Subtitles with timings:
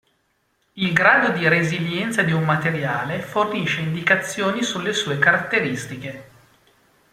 [0.73, 6.23] Il grado di resilienza di un materiale fornisce indicazioni sulle sue caratteristiche.